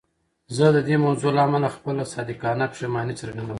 [0.55, 3.49] زه د دې موضوع له امله خپله صادقانه پښیماني څرګندوم.